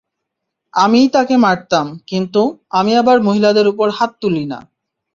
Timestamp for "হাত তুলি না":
3.89-4.59